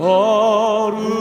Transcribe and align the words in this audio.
거룩하신 0.00 1.12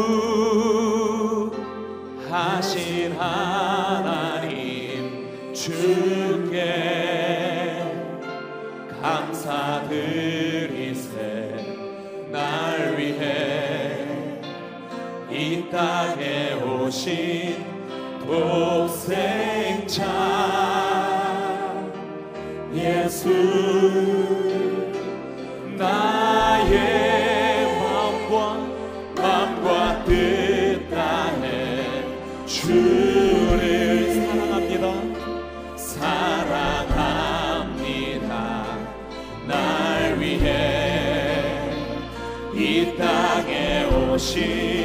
하나님 3.19 5.27
주께 5.53 7.83
감사드리세. 9.01 11.09
날 12.31 12.95
위해 12.97 14.07
이 15.29 15.69
땅에 15.69 16.53
오신 16.53 17.65
독생자 18.25 20.38
것이 44.19 44.78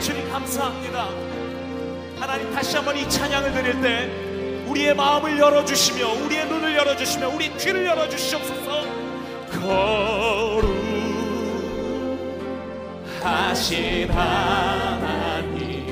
주님 0.00 0.26
감사합니다. 0.30 1.08
하나님 2.18 2.50
다시 2.54 2.74
한번 2.76 2.96
이 2.96 3.06
찬양을 3.08 3.52
드릴 3.52 3.80
때 3.82 4.10
우리의 4.66 4.94
마음을 4.94 5.38
열어주시며 5.38 6.24
우리의 6.24 6.46
눈을 6.46 6.74
열어주시며 6.74 7.28
우리 7.28 7.54
귀를 7.58 7.84
열어주시옵소서 7.84 8.86
거룩하신 13.20 14.10
하나님 14.10 15.86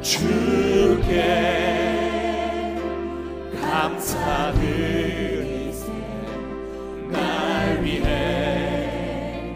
주께 0.00 1.20
감사드리세 3.60 4.72
날 7.10 7.82
위해 7.82 9.54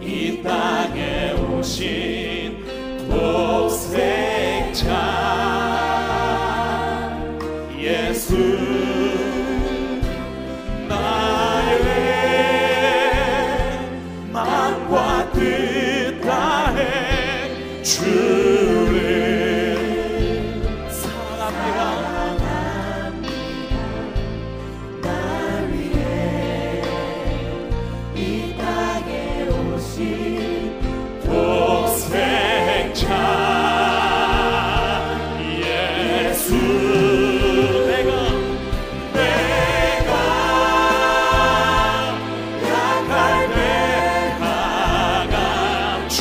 이 0.00 0.42
땅에 0.42 1.32
오신 1.32 2.15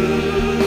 you. 0.00 0.63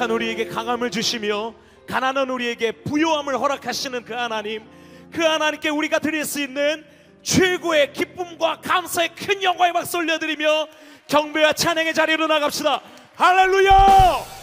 연약한 0.00 0.10
우리에게 0.10 0.46
강함을 0.46 0.90
주시며 0.90 1.54
가난한 1.86 2.30
우리에게 2.30 2.72
부요함을 2.72 3.38
허락하시는 3.38 4.04
그 4.04 4.14
하나님 4.14 4.62
그 5.12 5.22
하나님께 5.22 5.68
우리가 5.68 5.98
드릴 5.98 6.24
수 6.24 6.40
있는 6.40 6.84
최고의 7.22 7.92
기쁨과 7.92 8.62
감사의 8.62 9.14
큰 9.14 9.42
영광의 9.42 9.74
박수 9.74 9.98
올려드리며 9.98 10.68
경배와 11.08 11.52
찬양의 11.52 11.92
자리로 11.92 12.26
나갑시다. 12.28 12.80
할렐루야 13.16 14.39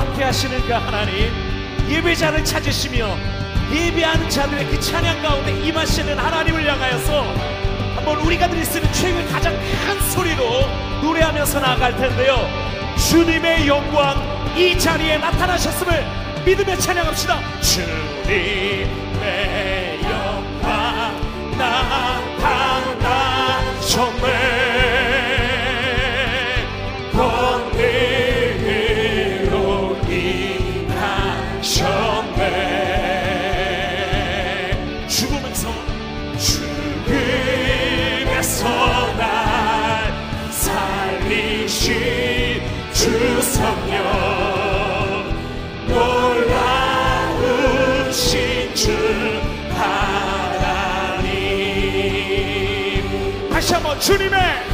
함께 0.00 0.24
하시는 0.24 0.60
그 0.62 0.72
하나님? 0.72 1.32
예배자를 1.88 2.44
찾으시며 2.44 3.16
예배하는 3.72 4.28
자들의 4.30 4.66
그 4.68 4.80
찬양 4.80 5.22
가운데 5.22 5.52
임하시는 5.66 6.18
하나님을 6.18 6.66
향하여서 6.66 7.22
한번 7.96 8.18
우리가 8.18 8.48
드릴 8.48 8.64
수 8.64 8.78
있는 8.78 8.92
최고의 8.92 9.26
가장 9.28 9.54
큰 9.86 10.00
소리로 10.10 10.66
노래하면서 11.02 11.60
나아갈 11.60 11.96
텐데요. 11.96 12.48
주님의 13.08 13.66
영광 13.66 14.54
이 14.56 14.78
자리에 14.78 15.18
나타나셨음을 15.18 16.06
믿으며 16.44 16.76
찬양합시다. 16.76 17.40
주님의 17.60 18.88
주님의 53.98 54.67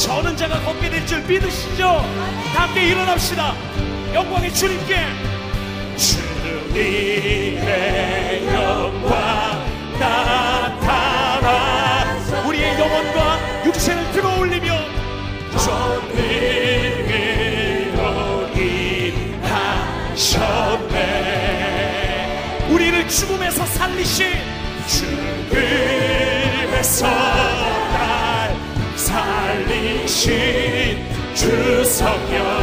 저는 0.00 0.34
자가 0.36 0.58
걷게 0.60 0.88
될 0.88 1.06
줄 1.06 1.20
믿으시죠? 1.22 2.02
다 2.54 2.62
함께 2.62 2.86
일어납시다. 2.88 3.54
영광의 4.14 4.52
주님께. 4.54 4.96
주님의 6.74 7.66
영광 8.46 9.62
나타나 9.98 11.46
우리의 12.46 12.80
영혼과 12.80 13.38
육체를 13.66 14.10
들어 14.12 14.38
올리며 14.38 14.74
전능으로 15.58 16.80
우리를 22.70 23.06
죽음에서 23.08 23.66
살리신 23.66 24.32
죽음에서 26.00 27.06
신 30.20 30.30
주 31.34 31.82
성령 31.82 32.59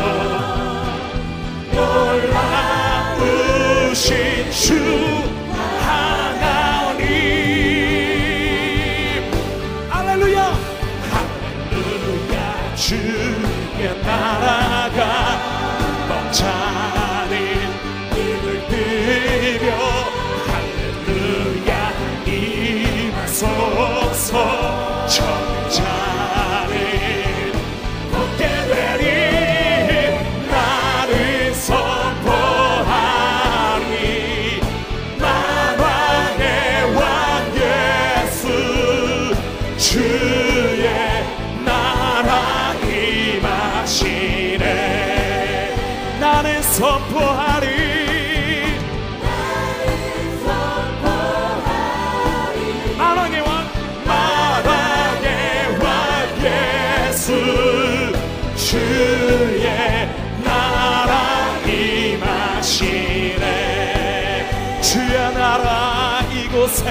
주의 58.68 59.64
나라 60.44 61.58
임하시네. 61.66 63.40
주의 64.82 65.34
나라 65.34 66.22
이곳에 66.34 66.84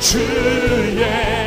주의 0.00 1.37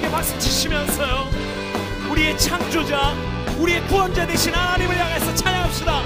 크게 0.00 0.08
말씀치시면서요 0.08 1.28
우리의 2.10 2.36
창조자, 2.38 3.14
우리의 3.58 3.86
구원자 3.86 4.26
되신 4.26 4.52
하나님을 4.54 4.96
향해서 4.96 5.34
찬양합시다. 5.34 6.02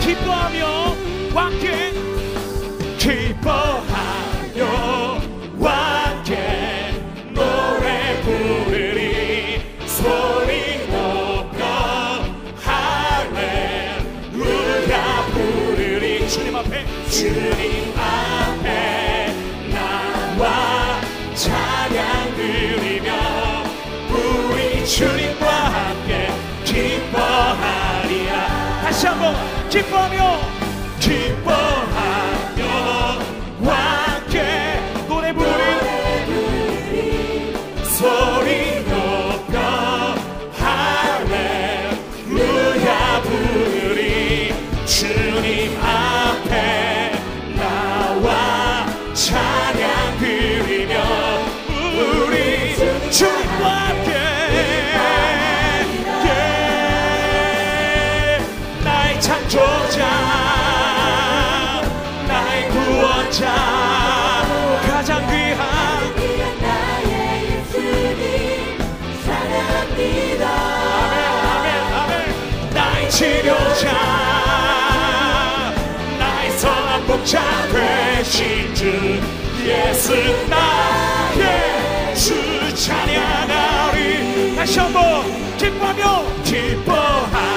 기뻐하며 0.00 0.94
광기 1.34 1.79
주님 17.10 17.92
앞에 17.96 19.34
나와 19.72 21.00
찬양 21.34 22.36
드리며 22.36 23.10
우리 24.08 24.86
주님과 24.86 25.46
함께 25.48 26.30
기뻐하리라. 26.64 28.32
다시 28.82 29.08
한번 29.08 29.34
기뻐하며 29.68 29.68
기뻐하며 29.68 30.49
목자 77.20 77.38
되신 77.70 78.74
주 78.74 79.20
예수 79.62 80.14
나의 80.48 82.14
주 82.14 82.74
찬양하리. 82.74 84.56
다시 84.56 84.80
한번 84.80 85.24
기뻐하며 85.58 86.24
기뻐하 86.42 87.49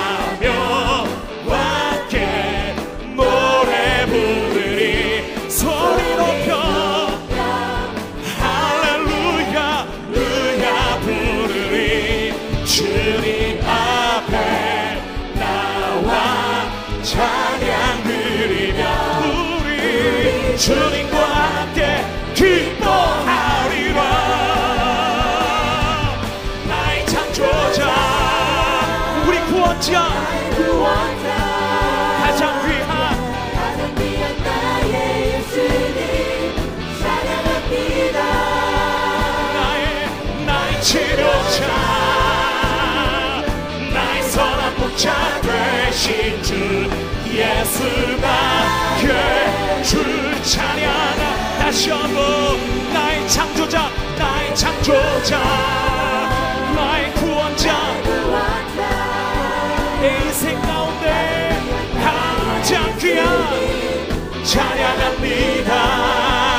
되신 46.03 46.43
주 46.43 46.53
예수 47.31 47.81
나의 48.19 49.83
주 49.85 50.03
찬양하 50.43 51.59
다시 51.59 51.91
한번 51.91 52.59
나의 52.93 53.25
창조자 53.29 53.89
나의 54.17 54.53
창조자 54.53 55.39
나의 56.75 57.13
구원자. 57.13 57.93
내 60.01 60.17
인생 60.25 60.61
가운데 60.61 61.57
가장 62.03 62.97
귀한 62.97 63.23
찬양합니다 64.43 66.52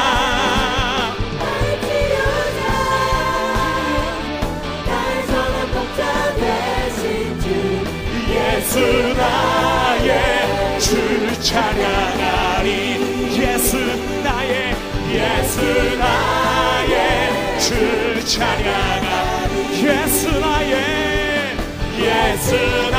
예수 8.74 9.14
나의 9.14 10.10
주 10.80 11.40
찬양하리 11.40 12.68
예수 13.38 13.76
나의 14.24 14.74
예수 15.12 15.96
나의 15.96 17.30
주 17.60 18.26
찬양하리 18.26 19.86
예수 19.86 20.40
나의 20.40 21.56
예수 22.00 22.93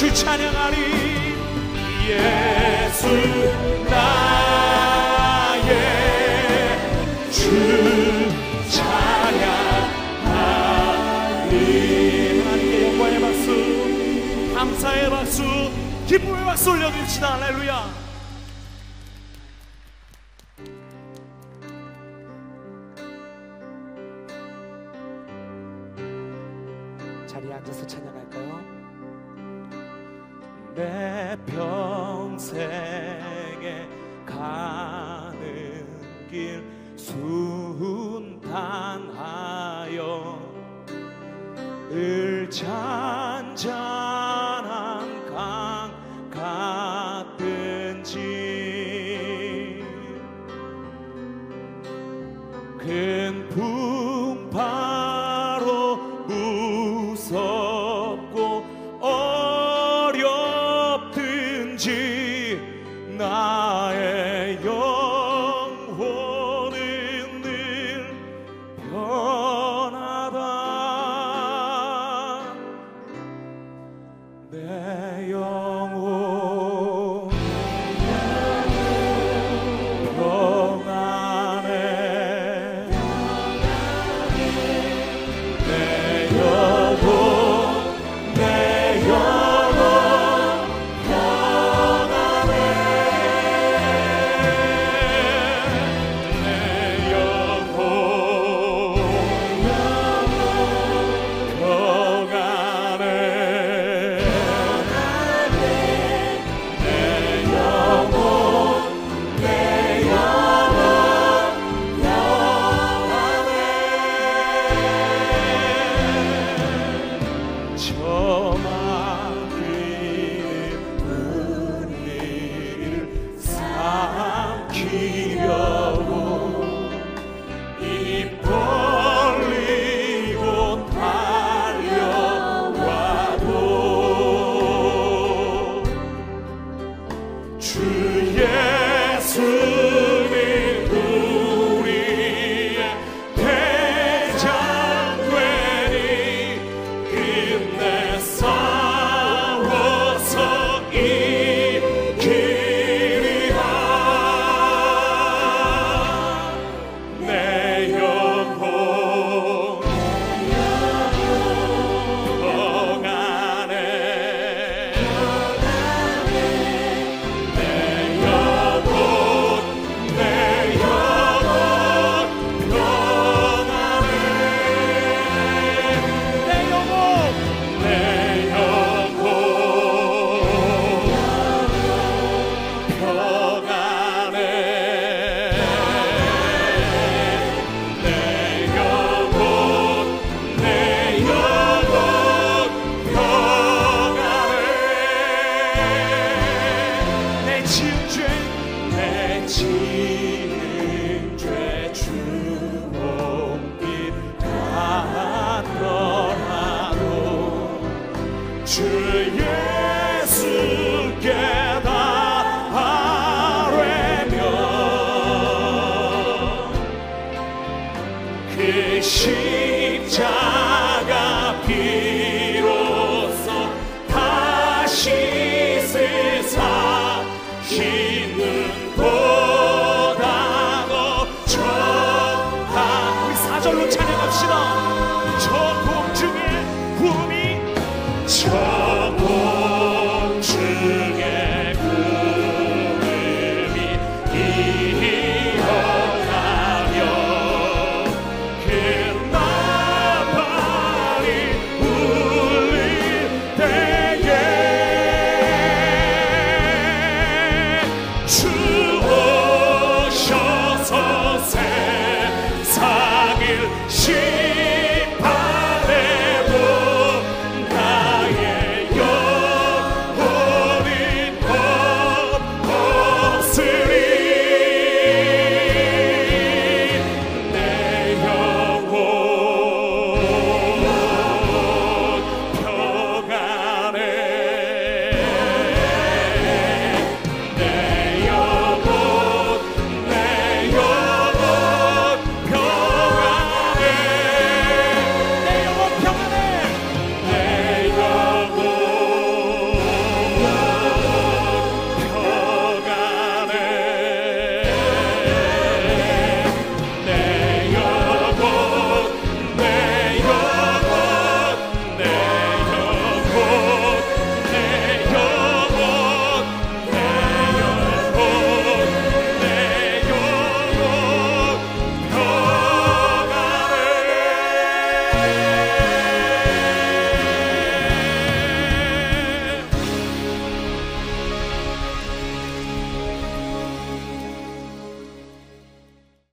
주 0.00 0.08
찬양하리. 0.14 0.76
예수 2.08 3.06
나의 3.90 5.68
주 7.30 7.50
찬양하리. 8.70 9.60
하나님께 12.40 12.74
영광의 12.88 13.20
박수 13.20 14.54
감사의 14.54 15.10
박수 15.10 15.42
기쁨의 16.06 16.46
박수 16.46 16.70
올려드립시다. 16.70 17.34
할렐루야 17.34 17.99
순탄하여 38.50 40.40
늘 41.88 42.50
잔잔 42.50 42.99
영원 75.30 76.09